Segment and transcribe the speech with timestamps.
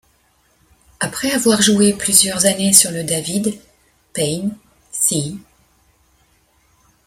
[0.99, 3.53] Après avoir joué plusieurs années sur le David,
[4.15, 4.57] Payne,
[4.91, 5.35] c.